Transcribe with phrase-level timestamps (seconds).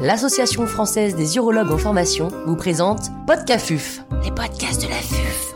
[0.00, 5.54] l'Association française des urologues en formation, vous présente Podcafuf, les podcasts de la FUF.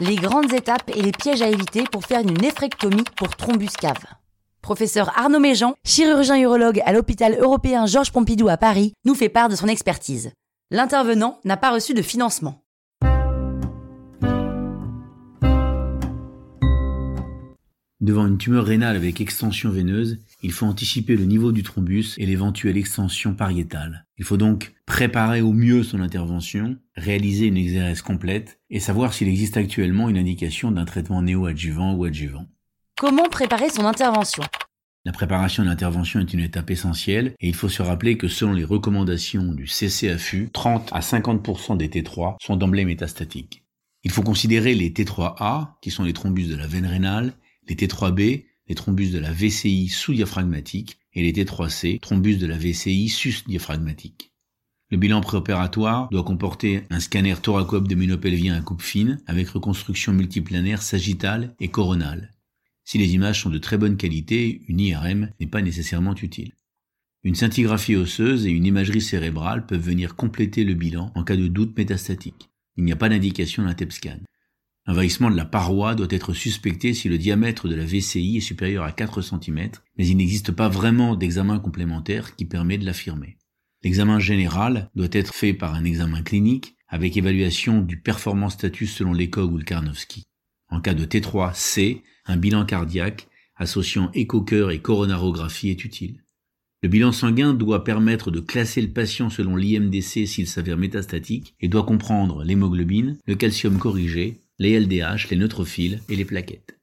[0.00, 4.04] Les grandes étapes et les pièges à éviter pour faire une néphrectomie pour thrombus cave.
[4.60, 9.48] Professeur Arnaud Méjean, chirurgien urologue à l'hôpital européen Georges Pompidou à Paris, nous fait part
[9.48, 10.32] de son expertise.
[10.70, 12.61] L'intervenant n'a pas reçu de financement.
[18.02, 22.26] Devant une tumeur rénale avec extension veineuse, il faut anticiper le niveau du thrombus et
[22.26, 24.06] l'éventuelle extension pariétale.
[24.18, 29.28] Il faut donc préparer au mieux son intervention, réaliser une exérèse complète et savoir s'il
[29.28, 32.48] existe actuellement une indication d'un traitement néoadjuvant ou adjuvant.
[32.98, 34.42] Comment préparer son intervention?
[35.04, 38.52] La préparation de l'intervention est une étape essentielle et il faut se rappeler que selon
[38.52, 43.62] les recommandations du CCAFU, 30 à 50% des T3 sont d'emblée métastatiques.
[44.02, 47.34] Il faut considérer les T3A, qui sont les thrombus de la veine rénale,
[47.68, 53.08] les T3B, les thrombus de la VCI sous-diaphragmatique, et les T3C, thrombus de la VCI
[53.08, 54.32] sus-diaphragmatique.
[54.90, 61.54] Le bilan préopératoire doit comporter un scanner thoraco-abdominopelvien à coupe fine avec reconstruction multiplanaire sagittale
[61.60, 62.30] et coronale.
[62.84, 66.52] Si les images sont de très bonne qualité, une IRM n'est pas nécessairement utile.
[67.24, 71.46] Une scintigraphie osseuse et une imagerie cérébrale peuvent venir compléter le bilan en cas de
[71.46, 72.50] doute métastatique.
[72.76, 73.92] Il n'y a pas d'indication d'un TEP
[74.86, 78.84] L'envahissement de la paroi doit être suspecté si le diamètre de la VCI est supérieur
[78.84, 83.38] à 4 cm, mais il n'existe pas vraiment d'examen complémentaire qui permet de l'affirmer.
[83.84, 89.12] L'examen général doit être fait par un examen clinique avec évaluation du performance status selon
[89.12, 90.24] l'ECOG ou le Karnowski.
[90.68, 96.24] En cas de T3C, un bilan cardiaque associant écho-cœur et coronarographie est utile.
[96.82, 101.68] Le bilan sanguin doit permettre de classer le patient selon l'IMDC s'il s'avère métastatique et
[101.68, 106.78] doit comprendre l'hémoglobine, le calcium corrigé, les LDH, les neutrophiles et les plaquettes.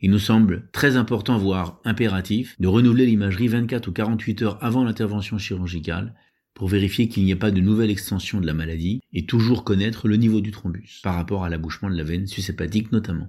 [0.00, 4.84] Il nous semble très important, voire impératif, de renouveler l'imagerie 24 ou 48 heures avant
[4.84, 6.14] l'intervention chirurgicale
[6.54, 10.08] pour vérifier qu'il n'y ait pas de nouvelle extension de la maladie et toujours connaître
[10.08, 13.28] le niveau du thrombus par rapport à l'abouchement de la veine sushépatique notamment.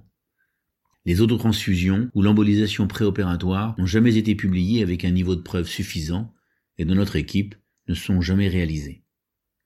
[1.04, 6.32] Les autotransfusions ou l'embolisation préopératoire n'ont jamais été publiées avec un niveau de preuve suffisant
[6.78, 7.54] et dans notre équipe
[7.88, 9.02] ne sont jamais réalisées.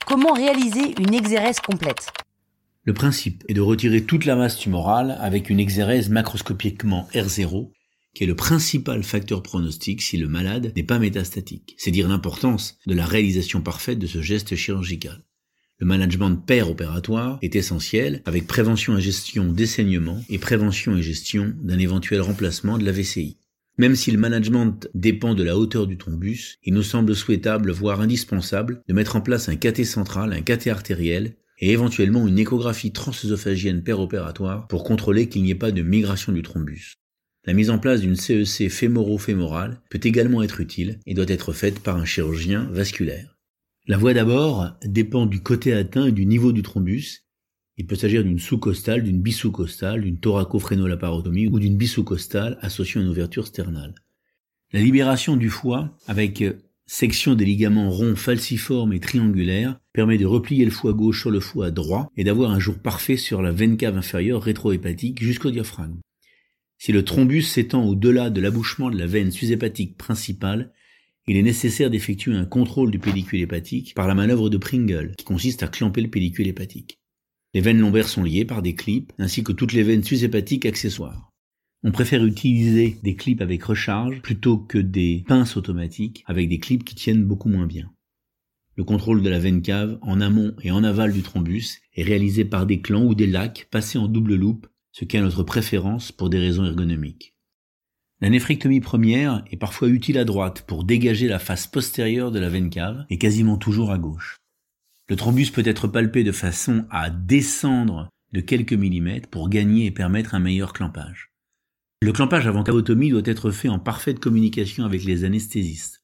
[0.05, 2.13] Comment réaliser une exérèse complète?
[2.91, 7.71] Le principe est de retirer toute la masse tumorale avec une exérèse macroscopiquement R0,
[8.17, 11.77] qui est le principal facteur pronostic si le malade n'est pas métastatique.
[11.79, 15.23] C'est dire l'importance de la réalisation parfaite de ce geste chirurgical.
[15.79, 16.37] Le management
[16.69, 22.23] opératoire est essentiel avec prévention et gestion des saignements et prévention et gestion d'un éventuel
[22.23, 23.39] remplacement de la VCI.
[23.79, 28.01] Même si le management dépend de la hauteur du thrombus, il nous semble souhaitable, voire
[28.01, 32.93] indispensable, de mettre en place un cathé central, un cathé artériel et éventuellement une échographie
[32.93, 36.95] transœsophagienne péropératoire pour contrôler qu'il n'y ait pas de migration du thrombus.
[37.47, 41.53] La mise en place d'une CEC e fémoro-fémorale peut également être utile et doit être
[41.53, 43.39] faite par un chirurgien vasculaire.
[43.87, 47.25] La voie d'abord dépend du côté atteint et du niveau du thrombus.
[47.79, 53.11] Il peut s'agir d'une sous-costale, d'une bisous-costale, d'une thoraco-frénolaparotomie ou d'une bisous-costale associée à une
[53.11, 53.95] ouverture sternale.
[54.73, 56.45] La libération du foie avec
[56.87, 61.41] section des ligaments ronds falciformes et triangulaires, permet de replier le foie gauche sur le
[61.41, 66.01] foie droit et d'avoir un jour parfait sur la veine cave inférieure rétrohépatique jusqu'au diaphragme.
[66.79, 70.73] Si le thrombus s'étend au-delà de l'abouchement de la veine sushépatique principale,
[71.27, 75.25] il est nécessaire d'effectuer un contrôle du pédicule hépatique par la manœuvre de Pringle, qui
[75.25, 76.99] consiste à clamper le pédicule hépatique.
[77.53, 81.31] Les veines lombaires sont liées par des clips, ainsi que toutes les veines sushépatiques accessoires.
[81.83, 86.85] On préfère utiliser des clips avec recharge plutôt que des pinces automatiques avec des clips
[86.85, 87.91] qui tiennent beaucoup moins bien.
[88.77, 92.45] Le contrôle de la veine cave en amont et en aval du thrombus est réalisé
[92.45, 96.13] par des clans ou des lacs passés en double loupe, ce qui est notre préférence
[96.13, 97.35] pour des raisons ergonomiques.
[98.21, 102.51] La néphrectomie première est parfois utile à droite pour dégager la face postérieure de la
[102.51, 104.37] veine cave et quasiment toujours à gauche.
[105.09, 109.91] Le thrombus peut être palpé de façon à descendre de quelques millimètres pour gagner et
[109.91, 111.33] permettre un meilleur clampage.
[112.03, 116.00] Le clampage avant cavotomie doit être fait en parfaite communication avec les anesthésistes.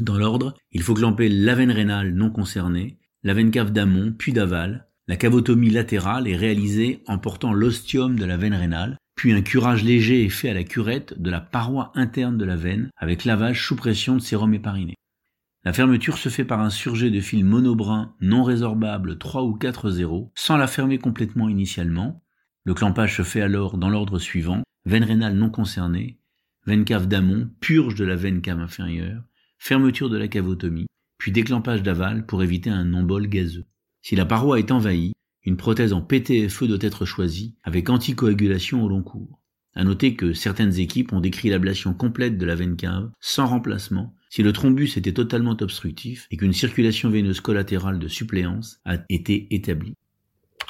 [0.00, 4.32] Dans l'ordre, il faut clamper la veine rénale non concernée, la veine cave d'amont puis
[4.32, 4.88] d'aval.
[5.06, 9.84] La cavotomie latérale est réalisée en portant l'ostium de la veine rénale, puis un curage
[9.84, 13.66] léger est fait à la curette de la paroi interne de la veine avec lavage
[13.66, 14.94] sous pression de sérum hépariné.
[15.64, 19.90] La fermeture se fait par un surjet de fil monobrun non résorbable 3 ou 4
[19.90, 22.24] 0 sans la fermer complètement initialement.
[22.64, 26.18] Le clampage se fait alors dans l'ordre suivant veine rénale non concernée,
[26.66, 29.22] veine cave d'amont, purge de la veine cave inférieure,
[29.62, 30.88] fermeture de la cavotomie,
[31.18, 33.64] puis déclampage d'aval pour éviter un embol gazeux.
[34.02, 35.12] Si la paroi est envahie,
[35.44, 39.40] une prothèse en PTFE doit être choisie avec anticoagulation au long cours.
[39.76, 44.16] À noter que certaines équipes ont décrit l'ablation complète de la veine cave, sans remplacement,
[44.30, 49.46] si le thrombus était totalement obstructif et qu'une circulation veineuse collatérale de suppléance a été
[49.54, 49.94] établie.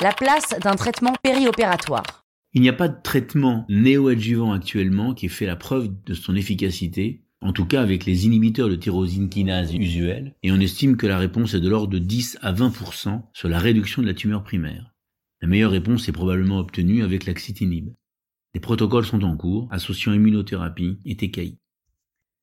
[0.02, 2.26] La place d'un traitement périopératoire.
[2.52, 6.36] Il n'y a pas de traitement néoadjuvant actuellement qui ait fait la preuve de son
[6.36, 11.06] efficacité, en tout cas avec les inhibiteurs de tyrosine kinase usuels, et on estime que
[11.06, 14.44] la réponse est de l'ordre de 10 à 20% sur la réduction de la tumeur
[14.44, 14.94] primaire.
[15.40, 17.90] La meilleure réponse est probablement obtenue avec l'axitinib.
[18.54, 21.58] Des protocoles sont en cours associant immunothérapie et TKI.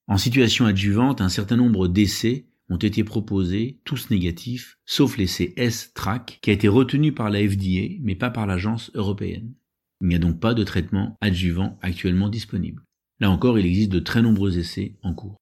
[0.08, 6.40] En situation adjuvante, un certain nombre d'essais ont été proposés, tous négatifs, sauf l'essai S-TRAC,
[6.42, 9.54] qui a été retenu par la FDA, mais pas par l'agence européenne.
[10.02, 12.84] Il n'y a donc pas de traitement adjuvant actuellement disponible.
[13.20, 15.38] Là encore, il existe de très nombreux essais en cours.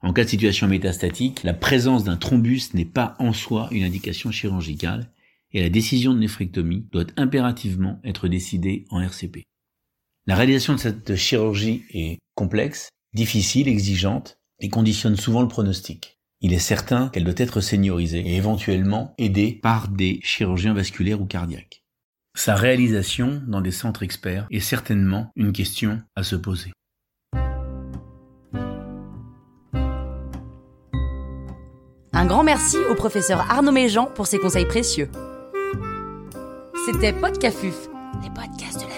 [0.00, 4.30] En cas de situation métastatique, la présence d'un thrombus n'est pas en soi une indication
[4.30, 5.10] chirurgicale
[5.52, 9.44] et la décision de néphrectomie doit impérativement être décidée en RCP.
[10.26, 16.18] La réalisation de cette chirurgie est complexe, difficile, exigeante et conditionne souvent le pronostic.
[16.40, 21.26] Il est certain qu'elle doit être seniorisée et éventuellement aidée par des chirurgiens vasculaires ou
[21.26, 21.84] cardiaques.
[22.36, 26.72] Sa réalisation dans des centres experts est certainement une question à se poser.
[32.24, 35.10] Un grand merci au professeur Arnaud Méjean pour ses conseils précieux.
[36.86, 37.90] C'était Podcafuf,
[38.22, 38.93] les podcasts de la.